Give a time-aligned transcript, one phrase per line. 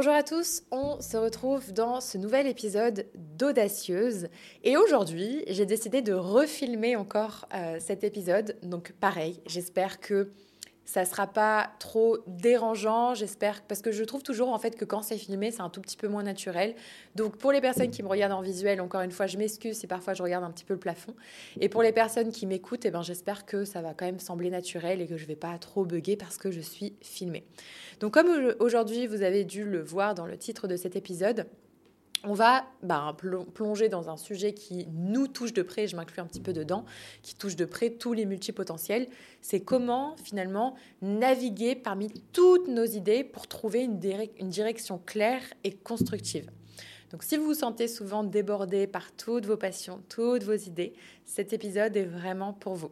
[0.00, 4.28] Bonjour à tous, on se retrouve dans ce nouvel épisode d'Audacieuse.
[4.62, 8.54] Et aujourd'hui, j'ai décidé de refilmer encore euh, cet épisode.
[8.62, 10.30] Donc pareil, j'espère que
[10.88, 15.02] ça sera pas trop dérangeant, j'espère, parce que je trouve toujours en fait que quand
[15.02, 16.74] c'est filmé, c'est un tout petit peu moins naturel.
[17.14, 19.86] Donc pour les personnes qui me regardent en visuel, encore une fois, je m'excuse si
[19.86, 21.14] parfois je regarde un petit peu le plafond.
[21.60, 24.48] Et pour les personnes qui m'écoutent, eh ben, j'espère que ça va quand même sembler
[24.48, 27.44] naturel et que je vais pas trop bugger parce que je suis filmée.
[28.00, 31.46] Donc comme aujourd'hui, vous avez dû le voir dans le titre de cet épisode,
[32.28, 33.16] on va bah,
[33.54, 36.84] plonger dans un sujet qui nous touche de près, je m'inclus un petit peu dedans,
[37.22, 39.08] qui touche de près tous les multipotentiels.
[39.40, 43.98] C'est comment finalement naviguer parmi toutes nos idées pour trouver une,
[44.38, 46.50] une direction claire et constructive.
[47.10, 50.92] Donc si vous vous sentez souvent débordé par toutes vos passions, toutes vos idées,
[51.24, 52.90] cet épisode est vraiment pour vous.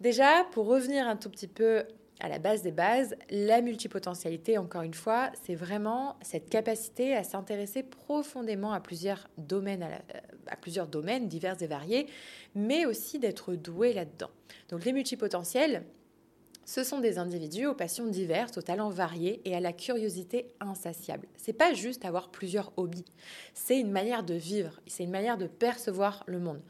[0.00, 1.82] Déjà, pour revenir un tout petit peu
[2.20, 7.22] à la base des bases, la multipotentialité, encore une fois, c'est vraiment cette capacité à
[7.22, 9.86] s'intéresser profondément à plusieurs domaines,
[10.48, 12.06] à, plusieurs domaines divers et variés,
[12.54, 14.30] mais aussi d'être doué là-dedans.
[14.68, 15.84] Donc les multipotentiels,
[16.64, 21.28] ce sont des individus aux passions diverses, aux talents variés et à la curiosité insatiable.
[21.36, 23.06] C'est pas juste avoir plusieurs hobbies,
[23.54, 26.60] c'est une manière de vivre, c'est une manière de percevoir le monde.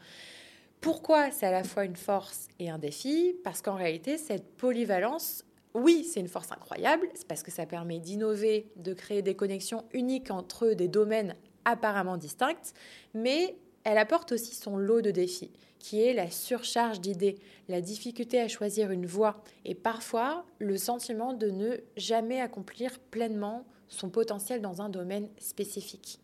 [0.81, 3.35] Pourquoi c'est à la fois une force et un défi?
[3.43, 7.99] Parce qu'en réalité, cette polyvalence, oui, c'est une force incroyable, c'est parce que ça permet
[7.99, 11.35] d'innover, de créer des connexions uniques entre des domaines
[11.65, 12.73] apparemment distincts,
[13.13, 18.39] mais elle apporte aussi son lot de défis, qui est la surcharge d'idées, la difficulté
[18.39, 24.61] à choisir une voie et parfois le sentiment de ne jamais accomplir pleinement son potentiel
[24.61, 26.19] dans un domaine spécifique.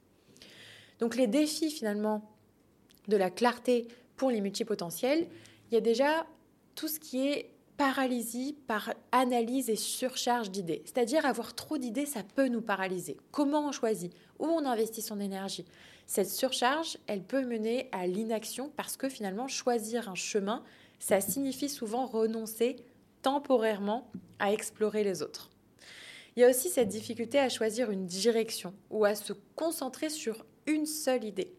[1.00, 2.32] Donc les défis finalement
[3.08, 5.28] de la clarté, pour les multipotentiels,
[5.70, 6.26] il y a déjà
[6.76, 10.82] tout ce qui est paralysie par analyse et surcharge d'idées.
[10.86, 13.18] C'est-à-dire avoir trop d'idées, ça peut nous paralyser.
[13.32, 14.14] Comment on choisit?
[14.40, 15.66] Où on investit son énergie?
[16.08, 20.64] Cette surcharge, elle peut mener à l'inaction parce que finalement, choisir un chemin,
[21.00, 22.78] ça signifie souvent renoncer
[23.22, 24.10] temporairement
[24.40, 25.50] à explorer les autres.
[26.36, 30.46] Il y a aussi cette difficulté à choisir une direction ou à se concentrer sur
[30.68, 31.54] une seule idée.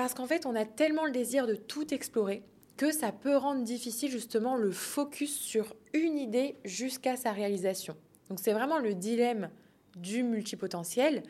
[0.00, 2.42] Parce qu'en fait, on a tellement le désir de tout explorer
[2.78, 7.94] que ça peut rendre difficile justement le focus sur une idée jusqu'à sa réalisation.
[8.30, 9.50] Donc c'est vraiment le dilemme
[9.96, 11.22] du multipotentiel.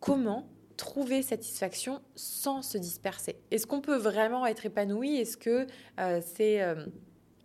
[0.00, 0.48] Comment
[0.78, 3.36] trouver satisfaction sans se disperser?
[3.50, 5.16] Est-ce qu'on peut vraiment être épanoui?
[5.16, 5.66] Est-ce que
[6.00, 6.86] euh, c'est euh,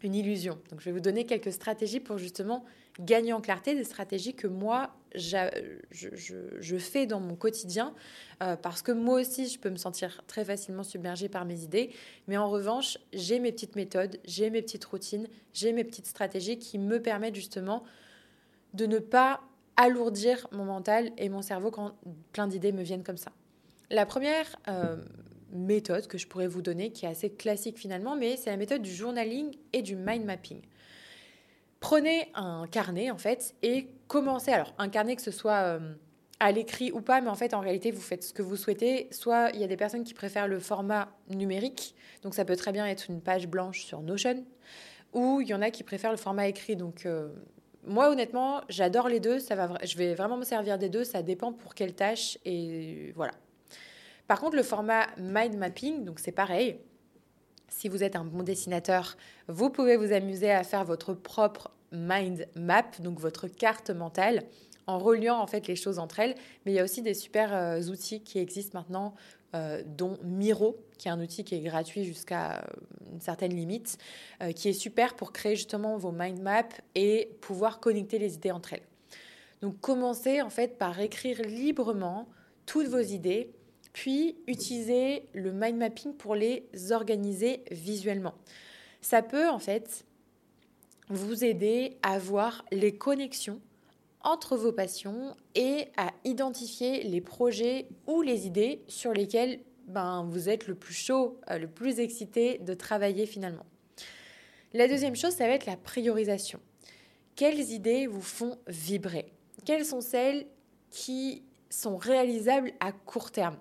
[0.01, 0.59] une illusion?
[0.71, 2.63] Donc je vais vous donner quelques stratégies pour justement
[3.01, 7.93] gagner en clarté, des stratégies que moi, je, fais dans mon quotidien,
[8.41, 11.91] euh, parce que moi aussi, je peux me sentir très facilement submergée par mes idées,
[12.27, 16.59] mais en revanche, j'ai mes petites méthodes, j'ai mes petites routines, j'ai mes petites stratégies
[16.59, 17.83] qui me permettent justement
[18.73, 19.41] de ne pas
[19.77, 21.93] alourdir mon mental et mon cerveau quand
[22.33, 23.31] plein d'idées me viennent comme ça.
[23.89, 24.97] La première euh,
[25.51, 28.81] méthode que je pourrais vous donner, qui est assez classique finalement, mais c'est la méthode
[28.81, 30.61] du journaling et du mind mapping.
[31.79, 34.51] Prenez un carnet en fait et commencez.
[34.51, 35.93] Alors un carnet que ce soit euh,
[36.41, 39.07] à l'écrit ou pas, mais en fait en réalité vous faites ce que vous souhaitez.
[39.11, 42.73] Soit il y a des personnes qui préfèrent le format numérique, donc ça peut très
[42.73, 44.43] bien être une page blanche sur Notion,
[45.13, 46.75] ou il y en a qui préfèrent le format écrit.
[46.75, 47.29] Donc euh,
[47.85, 49.39] moi honnêtement j'adore les deux.
[49.39, 51.05] Ça va, je vais vraiment me servir des deux.
[51.05, 53.33] Ça dépend pour quelle tâche et voilà.
[54.27, 56.79] Par contre le format mind mapping, donc c'est pareil.
[57.71, 59.15] Si vous êtes un bon dessinateur,
[59.47, 64.43] vous pouvez vous amuser à faire votre propre mind map, donc votre carte mentale,
[64.87, 66.35] en reliant en fait les choses entre elles.
[66.65, 69.13] Mais il y a aussi des super euh, outils qui existent maintenant,
[69.55, 72.61] euh, dont Miro, qui est un outil qui est gratuit jusqu'à euh,
[73.13, 73.97] une certaine limite,
[74.55, 76.63] qui est super pour créer justement vos mind maps
[76.95, 78.87] et pouvoir connecter les idées entre elles.
[79.61, 82.29] Donc commencez en fait par écrire librement
[82.65, 83.51] toutes vos idées
[83.93, 88.33] puis utiliser le mind mapping pour les organiser visuellement.
[89.01, 90.05] Ça peut en fait
[91.09, 93.59] vous aider à voir les connexions
[94.21, 100.49] entre vos passions et à identifier les projets ou les idées sur lesquels ben, vous
[100.49, 103.65] êtes le plus chaud, euh, le plus excité de travailler finalement.
[104.73, 106.59] La deuxième chose, ça va être la priorisation.
[107.35, 109.33] Quelles idées vous font vibrer?
[109.65, 110.45] Quelles sont celles
[110.91, 113.57] qui sont réalisables à court terme?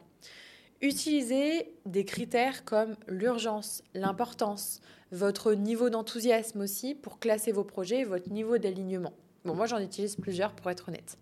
[0.80, 4.80] Utilisez des critères comme l'urgence, l'importance,
[5.10, 9.12] votre niveau d'enthousiasme aussi pour classer vos projets et votre niveau d'alignement.
[9.44, 11.19] Bon, moi j'en utilise plusieurs pour être honnête.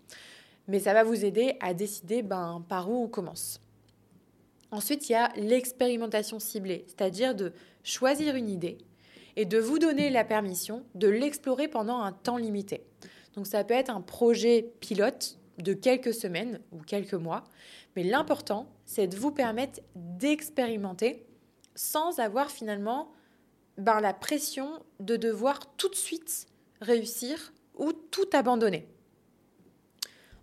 [0.67, 3.59] Mais ça va vous aider à décider ben, par où on commence.
[4.69, 7.53] Ensuite, il y a l'expérimentation ciblée, c'est-à-dire de
[7.83, 8.77] choisir une idée
[9.37, 12.83] et de vous donner la permission de l'explorer pendant un temps limité.
[13.35, 17.43] Donc ça peut être un projet pilote de quelques semaines ou quelques mois.
[17.95, 21.25] Mais l'important, c'est de vous permettre d'expérimenter
[21.75, 23.11] sans avoir finalement
[23.77, 26.47] ben, la pression de devoir tout de suite
[26.81, 28.87] réussir ou tout abandonner.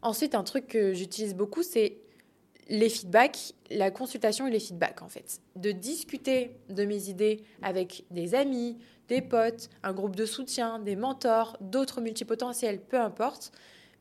[0.03, 1.99] Ensuite, un truc que j'utilise beaucoup, c'est
[2.69, 5.41] les feedbacks, la consultation et les feedbacks en fait.
[5.57, 8.79] De discuter de mes idées avec des amis,
[9.09, 13.53] des potes, un groupe de soutien, des mentors, d'autres multipotentiels, peu importe.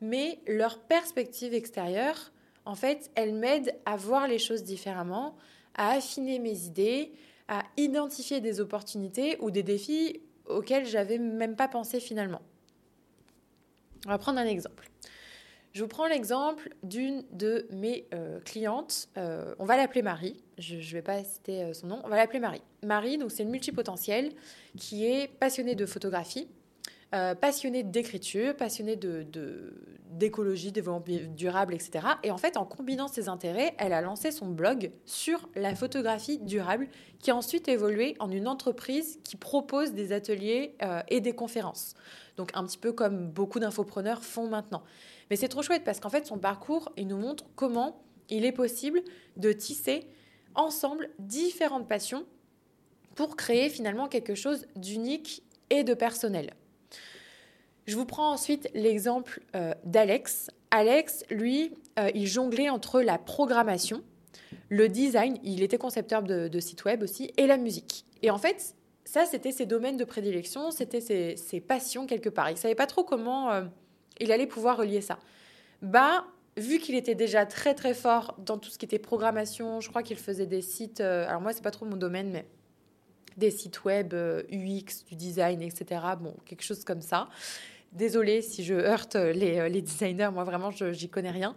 [0.04, 2.34] Mais leur perspective extérieure,
[2.66, 5.38] en fait, elle m'aide à voir les choses différemment,
[5.76, 7.14] à affiner mes idées,
[7.48, 12.42] à identifier des opportunités ou des défis auxquels j'avais même pas pensé finalement.
[14.06, 14.90] On va prendre un exemple.
[15.72, 19.08] Je vous prends l'exemple d'une de mes euh, clientes.
[19.18, 20.44] Euh, on va l'appeler Marie.
[20.58, 22.02] Je ne vais pas citer euh, son nom.
[22.04, 22.62] On va l'appeler Marie.
[22.84, 24.34] Marie, donc c'est une multipotentielle
[24.78, 26.50] qui est passionnée de photographie,
[27.39, 29.25] passionnée d'écriture, passionnée de,
[30.10, 32.07] d'écologie, développement durable, etc.
[32.24, 36.39] Et en fait, en combinant ses intérêts, elle a lancé son blog sur la photographie
[36.39, 36.88] durable,
[37.19, 40.75] qui a ensuite évolué en une entreprise qui propose des ateliers
[41.07, 41.94] et des conférences.
[42.38, 44.83] Donc un petit peu comme beaucoup d'infopreneurs font maintenant.
[45.30, 48.51] Mais c'est trop chouette parce qu'en fait, son parcours, il nous montre comment il est
[48.51, 49.01] possible
[49.38, 50.07] de tisser
[50.56, 52.25] ensemble différentes passions
[53.16, 56.54] pour créer finalement quelque chose d'unique et de personnel.
[57.85, 60.50] Je vous prends ensuite l'exemple euh, d'Alex.
[60.71, 64.01] Alex, lui, euh, il jonglait entre la programmation,
[64.69, 68.06] le design, il était concepteur de, sites web aussi, et la musique.
[68.21, 72.50] Et en fait, ça, c'était ses domaines de prédilection, c'était ses, passions quelque part.
[72.50, 73.63] Il savait pas trop comment euh,
[74.19, 75.19] il allait pouvoir relier ça.
[75.81, 76.25] Bah,
[76.56, 80.03] vu qu'il était déjà très très fort dans tout ce qui était programmation, je crois
[80.03, 82.45] qu'il faisait des sites, alors moi c'est pas trop mon domaine, mais
[83.35, 86.01] des sites web, UX, du design, etc.
[86.19, 87.27] Bon, quelque chose comme ça.
[87.94, 91.56] Désolée si je heurte les, euh, designers, moi vraiment j'y connais rien.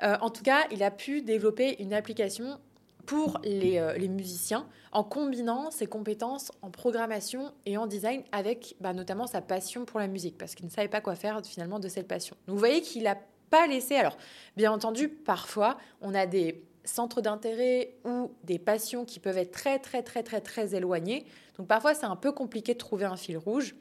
[0.00, 2.58] en tout cas, il a pu développer une application
[3.06, 8.92] pour les, les, musiciens en combinant ses compétences en programmation et en design avec bah,
[8.92, 11.88] notamment sa passion pour la musique parce qu'il ne savait pas quoi faire finalement de
[11.88, 12.36] cette passion.
[12.46, 13.16] Vous voyez qu'il a
[13.52, 13.94] pas laisser.
[13.94, 14.16] Alors,
[14.56, 19.78] bien entendu, parfois, on a des centres d'intérêt ou des passions qui peuvent être très,
[19.78, 21.26] très, très, très, très éloignés.
[21.58, 23.76] Donc, parfois, c'est un peu compliqué de trouver un fil rouge.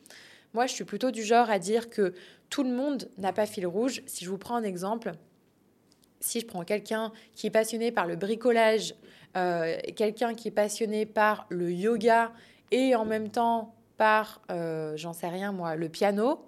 [0.53, 2.13] Moi, je suis plutôt du genre à dire que
[2.49, 4.03] tout le monde n'a pas fil rouge.
[4.05, 5.13] Si je vous prends un exemple,
[6.19, 8.93] si je prends quelqu'un qui est passionné par le bricolage,
[9.37, 12.31] euh, quelqu'un qui est passionné par le yoga
[12.71, 16.45] et en même temps par, euh, j'en sais rien moi, le piano,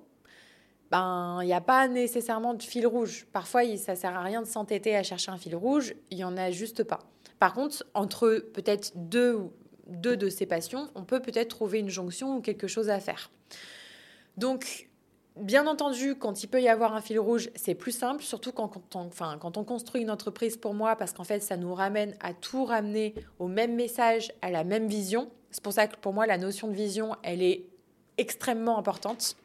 [0.91, 3.25] ben, il n'y a pas nécessairement de fil rouge.
[3.31, 6.37] Parfois, ça sert à rien de s'entêter à chercher un fil rouge, il n'y en
[6.37, 6.99] a juste pas.
[7.39, 9.39] Par contre, entre peut-être deux,
[9.87, 13.31] deux de ces passions, on peut peut-être trouver une jonction ou quelque chose à faire.
[14.37, 14.89] Donc,
[15.35, 18.95] bien entendu, quand il peut y avoir un fil rouge, c'est plus simple, surtout quand,
[18.95, 22.15] on, enfin, quand on construit une entreprise pour moi, parce qu'en fait, ça nous ramène
[22.19, 25.29] à tout ramener au même message, à la même vision.
[25.51, 27.65] C'est pour ça que pour moi, la notion de vision, elle est
[28.17, 29.35] extrêmement importante.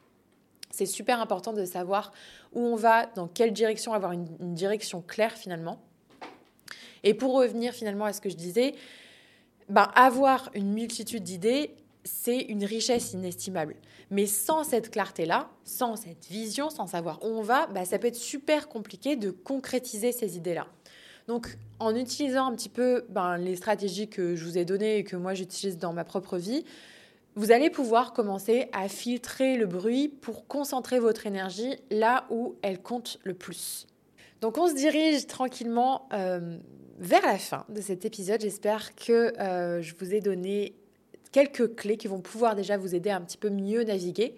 [0.71, 2.13] C'est super important de savoir
[2.53, 5.81] où on va, dans quelle direction, avoir une, direction claire finalement.
[7.05, 8.75] Et pour revenir finalement à ce que je disais,
[9.69, 11.75] ben, avoir une multitude d'idées,
[12.09, 13.77] c'est une richesse inestimable.
[14.11, 18.09] Mais sans cette clarté-là, sans cette vision, sans savoir où on va, ben, ça peut
[18.09, 20.67] être super compliqué de concrétiser ces idées-là.
[21.27, 25.05] Donc, en utilisant un petit peu ben, les stratégies que je vous ai données et
[25.05, 26.65] que moi j'utilise dans ma propre vie,
[27.35, 32.81] vous allez pouvoir commencer à filtrer le bruit pour concentrer votre énergie là où elle
[32.81, 33.87] compte le plus.
[34.41, 36.57] Donc on se dirige tranquillement euh,
[36.99, 38.41] vers la fin de cet épisode.
[38.41, 40.75] J'espère que euh, je vous ai donné
[41.33, 44.35] quelques clés qui vont pouvoir déjà vous aider à un petit peu mieux naviguer.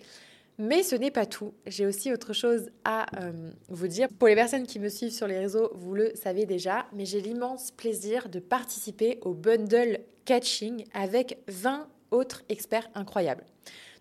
[0.59, 1.55] Mais ce n'est pas tout.
[1.67, 4.09] J'ai aussi autre chose à euh, vous dire.
[4.19, 7.23] Pour les personnes qui me suivent sur les réseaux, vous le savez déjà, mais j'ai
[7.23, 13.45] l'immense plaisir de participer au bundle catching avec 20 autres experts incroyables.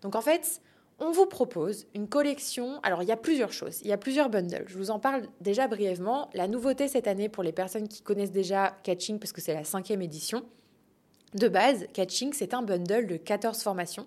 [0.02, 0.62] Donc en fait,
[1.00, 2.82] on vous propose une collection.
[2.84, 3.80] Alors, il y a plusieurs choses.
[3.84, 4.66] Il y a plusieurs bundles.
[4.68, 6.30] Je vous en parle déjà brièvement.
[6.34, 9.64] La nouveauté cette année pour les personnes qui connaissent déjà Catching, parce que c'est la
[9.64, 10.44] cinquième édition,
[11.34, 14.06] de base, Catching, c'est un bundle de 14 formations.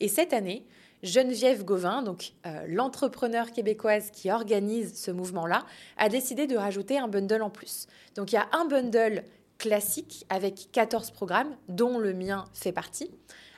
[0.00, 0.64] Et cette année,
[1.02, 5.64] Geneviève Gauvin, donc euh, l'entrepreneur québécoise qui organise ce mouvement-là,
[5.98, 7.86] a décidé de rajouter un bundle en plus.
[8.16, 9.24] Donc il y a un bundle
[9.58, 13.10] classique avec 14 programmes, dont le mien fait partie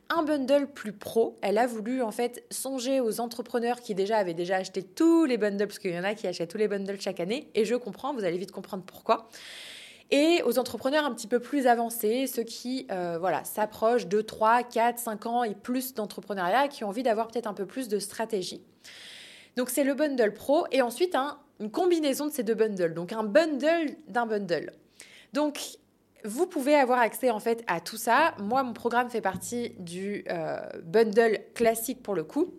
[0.09, 1.39] un bundle plus pro.
[1.43, 5.37] Elle a voulu en fait songer aux entrepreneurs qui déjà avaient déjà acheté tous les
[5.37, 7.75] bundles, parce qu'il y en a qui achètent tous les bundles chaque année, et je
[7.75, 9.29] comprends, vous allez vite comprendre pourquoi.
[10.11, 14.63] Et aux entrepreneurs un petit peu plus avancés, ceux qui euh, voilà, s'approchent de 3,
[14.63, 17.99] 4, 5 ans et plus d'entrepreneuriat, qui ont envie d'avoir peut-être un peu plus de
[17.99, 18.63] stratégie.
[19.57, 23.13] Donc c'est le bundle pro et ensuite un une combinaison de ces deux bundles, donc
[23.13, 24.73] un bundle d'un bundle.
[25.33, 25.79] Donc,
[26.25, 28.35] vous pouvez avoir accès en fait à tout ça.
[28.39, 32.55] Moi, mon programme fait partie du euh, bundle classique pour le coup.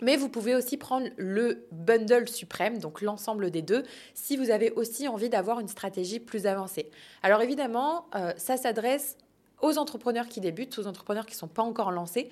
[0.00, 3.82] Mais vous pouvez aussi prendre le bundle suprême, donc l'ensemble des deux,
[4.14, 6.90] si vous avez aussi envie d'avoir une stratégie plus avancée.
[7.22, 9.16] Alors évidemment, euh, ça s'adresse
[9.62, 12.30] aux entrepreneurs qui débutent, aux entrepreneurs qui ne sont pas encore lancés.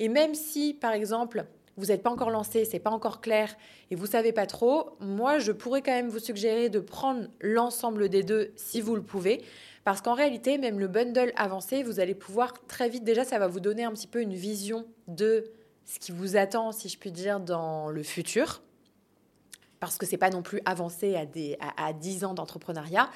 [0.00, 3.54] Et même si, par exemple, vous n'êtes pas encore lancé, c'est pas encore clair
[3.90, 8.08] et vous savez pas trop, moi je pourrais quand même vous suggérer de prendre l'ensemble
[8.08, 9.42] des deux si vous le pouvez.
[9.82, 13.48] Parce qu'en réalité, même le bundle avancé, vous allez pouvoir très vite, déjà ça va
[13.48, 15.44] vous donner un petit peu une vision de
[15.84, 18.62] ce qui vous attend, si je puis dire, dans le futur.
[19.80, 23.10] Parce que c'est pas non plus avancé à, des, à, à 10 ans d'entrepreneuriat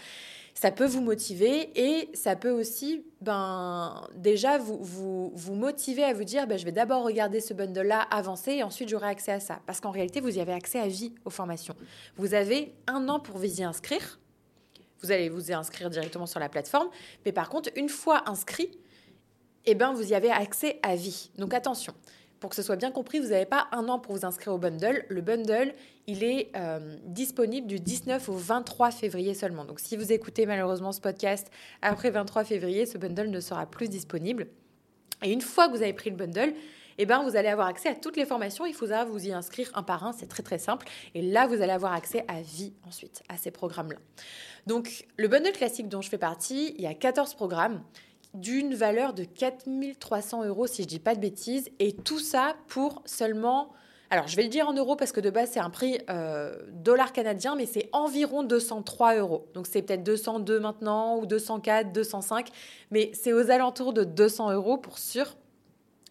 [0.61, 6.49] ça peut vous motiver et ça peut aussi ben, déjà vous motiver à vous dire
[6.49, 9.61] ben, je vais d'abord regarder ce bundle-là avancer et ensuite j'aurai accès à ça.
[9.67, 11.77] Parce qu'en réalité, vous y avez accès à vie aux formations.
[12.17, 14.19] Vous avez un an pour vous y inscrire.
[15.01, 16.89] Vous allez vous y inscrire directement sur la plateforme.
[17.25, 18.73] Mais par contre, une fois inscrit,
[19.65, 21.31] eh ben, vous y avez accès à vie.
[21.39, 21.95] Donc attention,
[22.41, 24.59] pour que ce soit bien compris, vous n'avez pas un an pour vous inscrire au
[24.59, 25.05] bundle.
[25.09, 25.75] Le bundle,
[26.07, 29.65] il est euh, disponible du 19 au 23 février seulement.
[29.65, 31.51] Donc si vous écoutez malheureusement ce podcast
[31.83, 34.47] après 23 février, ce bundle ne sera plus disponible.
[35.23, 36.55] Et une fois que vous avez pris le bundle,
[36.99, 38.67] eh ben, vous allez avoir accès à toutes les formations.
[38.67, 40.13] Il faudra vous y inscrire un par un.
[40.13, 40.87] C'est très très simple.
[41.15, 43.99] Et là, vous allez avoir accès à vie ensuite, à ces programmes-là.
[44.67, 47.81] Donc, le bundle classique dont je fais partie, il y a 14 programmes
[48.41, 53.03] d'une valeur de 4300 euros, si je dis pas de bêtises, et tout ça pour
[53.05, 53.71] seulement.
[54.11, 56.57] Alors, je vais le dire en euros parce que de base, c'est un prix euh,
[56.73, 59.47] dollar canadien, mais c'est environ 203 euros.
[59.55, 62.49] Donc, c'est peut-être 202 maintenant, ou 204, 205,
[62.91, 65.37] mais c'est aux alentours de 200 euros pour sûr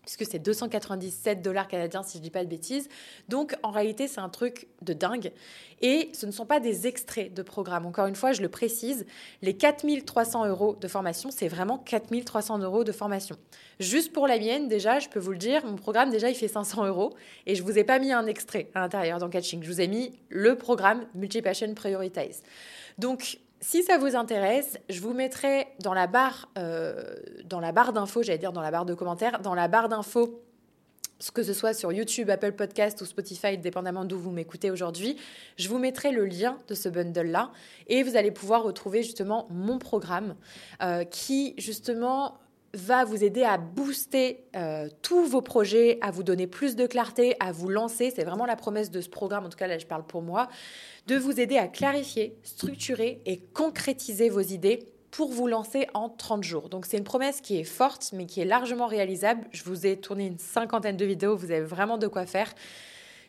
[0.07, 2.87] puisque c'est 297 dollars canadiens si je ne dis pas de bêtises.
[3.27, 5.33] Donc en réalité, c'est un truc de dingue.
[5.81, 7.85] Et ce ne sont pas des extraits de programme.
[7.85, 9.05] Encore une fois, je le précise,
[9.41, 13.35] les 4300 euros de formation, c'est vraiment 4300 euros de formation.
[13.81, 16.47] Juste pour la mienne, déjà, je peux vous le dire, mon programme, déjà, il fait
[16.47, 17.13] 500 euros.
[17.45, 19.61] Et je vous ai pas mis un extrait à l'intérieur dans Catching.
[19.61, 22.43] Je vous ai mis le programme Multi-Passion Prioritize.
[22.97, 27.93] Donc, si ça vous intéresse, je vous mettrai dans la barre, euh, dans la barre
[27.93, 30.43] d'infos, j'allais dire dans la barre de commentaires, dans la barre d'infos,
[31.33, 35.17] que ce soit sur YouTube, Apple Podcast ou Spotify, dépendamment d'où vous m'écoutez aujourd'hui,
[35.57, 37.51] je vous mettrai le lien de ce bundle-là
[37.87, 40.35] et vous allez pouvoir retrouver justement mon programme
[40.83, 42.37] euh, qui justement
[42.73, 47.35] va vous aider à booster euh, tous vos projets, à vous donner plus de clarté,
[47.39, 48.11] à vous lancer.
[48.15, 50.47] C'est vraiment la promesse de ce programme, en tout cas là je parle pour moi,
[51.07, 54.79] de vous aider à clarifier, structurer et concrétiser vos idées
[55.11, 56.69] pour vous lancer en 30 jours.
[56.69, 59.47] Donc c'est une promesse qui est forte mais qui est largement réalisable.
[59.51, 62.53] Je vous ai tourné une cinquantaine de vidéos, vous avez vraiment de quoi faire.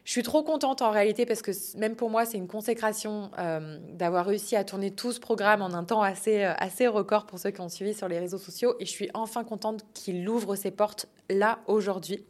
[0.09, 3.77] Je suis trop contente en réalité parce que même pour moi, c'est une consécration euh,
[3.93, 7.39] d'avoir réussi à tourner tout ce programme en un temps assez, euh, assez record pour
[7.39, 8.75] ceux qui ont suivi sur les réseaux sociaux.
[8.81, 12.25] Et je suis enfin contente qu'il ouvre ses portes là aujourd'hui.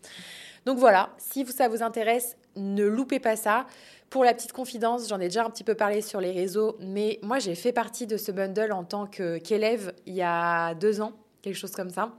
[0.66, 3.64] Donc voilà, si ça vous intéresse, ne loupez pas ça.
[4.10, 7.20] Pour la petite confidence, j'en ai déjà un petit peu parlé sur les réseaux, mais
[7.22, 11.12] moi j'ai fait partie de ce bundle en tant qu'élève il y a deux ans,
[11.42, 12.10] quelque chose comme ça.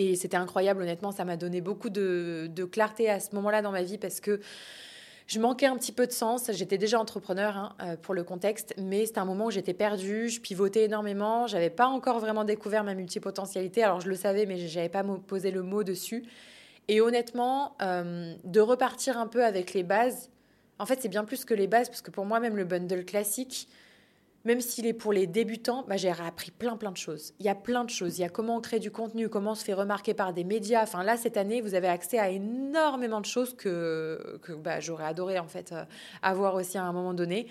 [0.00, 3.82] Et c'était incroyable, honnêtement, ça m'a donné beaucoup de, clarté à ce moment-là dans ma
[3.82, 4.40] vie parce que
[5.26, 6.52] je manquais un petit peu de sens.
[6.52, 10.28] J'étais déjà entrepreneur hein, euh, pour le contexte, mais c'était un moment où j'étais perdue,
[10.28, 13.82] je pivotais énormément, j'avais pas encore vraiment découvert ma multipotentialité.
[13.82, 16.24] Alors je le savais, mais j'avais pas posé le mot dessus.
[16.86, 20.30] Et honnêtement, euh, de repartir un peu avec les bases,
[20.78, 23.04] en fait, c'est bien plus que les bases, parce que pour moi, même le bundle
[23.04, 23.68] classique,
[24.44, 27.34] même s'il est pour les débutants, bah, j'ai appris plein plein de choses.
[27.38, 28.18] Il y a plein de choses.
[28.18, 30.44] Il y a comment on crée du contenu, comment on se fait remarquer par des
[30.44, 30.82] médias.
[30.82, 35.38] Enfin là, cette année, vous avez accès à énormément de choses que, bah, j'aurais adoré
[35.38, 35.84] en fait euh,
[36.22, 37.48] avoir aussi à un moment donné.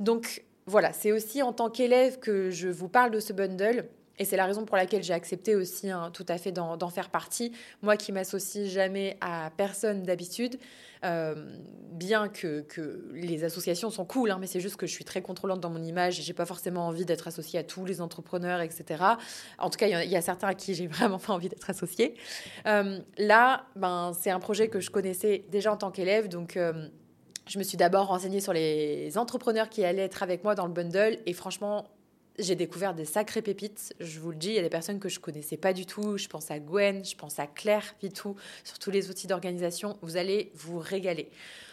[0.00, 3.88] Donc voilà, c'est aussi en tant qu'élève que je vous parle de ce bundle.
[4.22, 7.10] Et c'est la raison pour laquelle j'ai accepté aussi hein, tout à fait d'en faire
[7.10, 7.50] partie.
[7.82, 10.60] Moi qui m'associe jamais à personne d'habitude,
[11.04, 11.34] euh,
[11.90, 12.64] bien que,
[13.12, 15.82] les associations sont cool, hein, mais c'est juste que je suis très contrôlante dans mon
[15.82, 19.02] image et j'ai pas forcément envie d'être associée à tous les entrepreneurs, etc.
[19.58, 22.14] En tout cas, il y, a certains à qui j'ai vraiment pas envie d'être associée.
[22.68, 26.56] Euh, là, ben, c'est un projet que je connaissais déjà en tant qu'élève, donc.
[26.56, 26.88] Euh,
[27.48, 30.72] je me suis d'abord renseignée sur les entrepreneurs qui allaient être avec moi dans le
[30.72, 31.88] bundle et franchement,
[32.38, 33.94] j'ai découvert des sacrées pépites.
[34.00, 36.16] Je vous le dis, il y a des personnes que je connaissais pas du tout.
[36.16, 39.98] Je pense à Gwen, je pense à Claire Vitou, sur tous les outils d'organisation.
[40.02, 41.30] Vous allez vous régaler.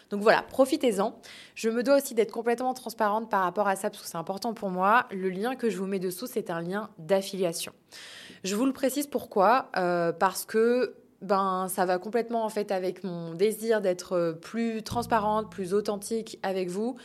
[0.09, 1.19] Donc voilà, profitez-en.
[1.55, 4.53] Je me dois aussi d'être complètement transparente par rapport à ça parce que c'est important
[4.53, 5.05] pour moi.
[5.11, 7.73] Le lien que je vous mets dessous, c'est un lien d'affiliation.
[8.43, 13.03] Je vous le précise pourquoi euh, Parce que ben ça va complètement en fait avec
[13.03, 16.95] mon désir d'être plus transparente, plus authentique avec vous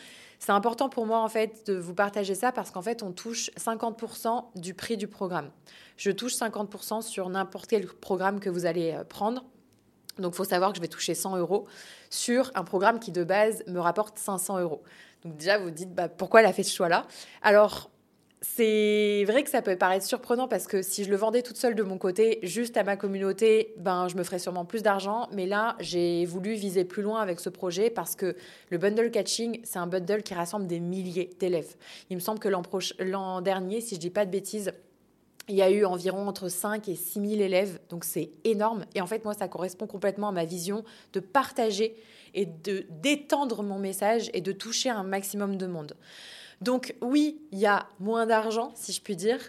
[0.45, 3.51] C'est important pour moi en fait de vous partager ça parce qu'en fait on touche
[3.57, 5.51] 50% du prix du programme.
[5.97, 9.43] Je touche 50% sur n'importe quel programme que vous allez euh, prendre.
[10.19, 11.67] Donc il faut savoir que je vais toucher 100 euros
[12.11, 14.83] sur un programme qui de base me rapporte 500 euros.
[15.25, 17.07] Donc déjà vous dites bah, pourquoi elle a fait ce choix-là?
[17.41, 17.89] Alors
[18.45, 21.75] c'est vrai que ça peut paraître surprenant parce que si je le vendais toute seule
[21.75, 25.29] de mon côté, juste à ma communauté, ben je me ferais sûrement plus d'argent.
[25.33, 28.37] Mais là, j'ai voulu viser plus loin avec ce projet parce que
[28.69, 31.75] le bundle catching, c'est un bundle qui rassemble des milliers d'élèves.
[32.11, 34.73] Il me semble que l'an dernier, si je dis pas de bêtises,
[35.49, 38.85] il y a eu environ entre 5 et 6 000 élèves, donc c'est énorme.
[38.95, 41.97] Et en fait, moi, ça correspond complètement à ma vision de partager
[42.35, 45.97] et de d'étendre mon message et de toucher un maximum de monde.
[46.61, 49.41] Donc oui, il y a moins d'argent, si je puis dire.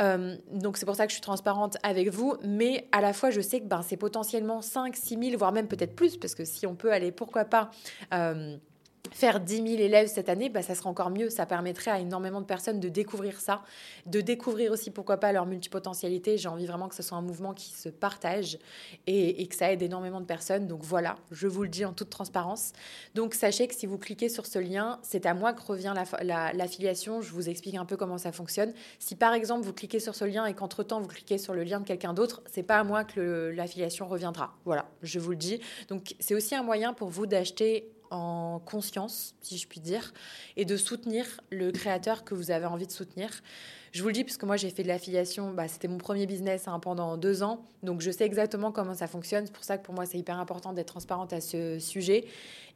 [0.00, 3.30] Euh, donc c'est pour ça que je suis transparente avec vous, mais à la fois
[3.30, 6.44] je sais que ben, c'est potentiellement 5, 6 000, voire même peut-être plus, parce que
[6.44, 7.70] si on peut aller, pourquoi pas,
[8.14, 8.56] euh,
[9.10, 11.28] faire 10 000 élèves cette année, bah, ça sera encore mieux.
[11.28, 13.62] Ça permettrait à énormément de personnes de découvrir ça,
[14.06, 16.38] de découvrir aussi, pourquoi pas, leur multipotentialité.
[16.38, 18.58] J'ai envie vraiment que ce soit un mouvement qui se partage
[19.06, 20.66] et, que ça aide énormément de personnes.
[20.66, 22.72] Donc voilà, je vous le dis en toute transparence.
[23.14, 27.22] Donc sachez que si vous cliquez sur ce lien, c'est à moi que revient l'affiliation.
[27.22, 28.72] je vous explique un peu comment ça fonctionne.
[28.98, 31.80] Si par exemple vous cliquez sur ce lien et qu'entre-temps vous cliquez sur le lien
[31.80, 34.54] de quelqu'un d'autre, c'est pas à moi que l'affiliation reviendra.
[34.64, 35.60] Voilà, je vous le dis.
[35.88, 40.12] Donc c'est aussi un moyen pour vous d'acheter en conscience, si je puis dire,
[40.56, 43.30] et de soutenir le créateur que vous avez envie de soutenir.
[43.92, 46.26] Je vous le dis parce que moi j'ai fait de l'affiliation, bah, c'était mon premier
[46.26, 49.46] business hein, pendant deux ans, donc je sais exactement comment ça fonctionne.
[49.46, 52.26] C'est pour ça que pour moi c'est hyper important d'être transparente à ce sujet.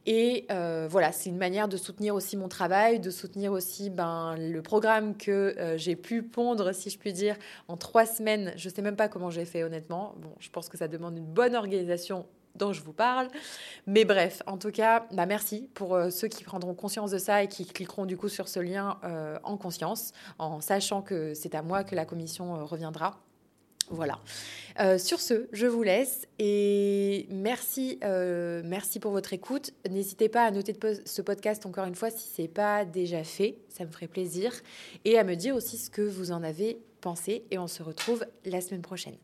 [0.05, 4.35] Et euh, voilà, c'est une manière de soutenir aussi mon travail, de soutenir aussi ben,
[4.37, 7.35] le programme que euh, j'ai pu pondre, si je puis dire,
[7.67, 8.53] en trois semaines.
[8.55, 10.15] Je sais même pas comment j'ai fait honnêtement.
[10.19, 12.25] Bon, je pense que ça demande une bonne organisation
[12.57, 13.27] dont je vous parle.
[13.85, 17.43] Mais bref, en tout cas, bah merci pour euh, ceux qui prendront conscience de ça
[17.43, 21.55] et qui cliqueront du coup sur ce lien euh, en conscience, en sachant que c'est
[21.55, 23.19] à moi que la commission euh, reviendra.
[23.89, 24.19] Voilà.
[24.97, 29.71] sur ce, je vous laisse et merci, merci pour votre écoute.
[29.89, 33.85] N'hésitez pas à noter ce podcast encore une fois si c'est pas déjà fait, ça
[33.85, 34.51] me ferait plaisir,
[35.05, 37.45] et à me dire aussi ce que vous en avez pensé.
[37.49, 39.15] Et on se retrouve la semaine prochaine.